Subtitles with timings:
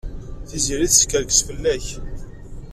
[0.47, 1.85] Tiziri teskerkes fell-ak.